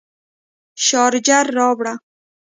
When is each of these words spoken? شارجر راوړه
شارجر 0.85 1.45
راوړه 1.57 1.93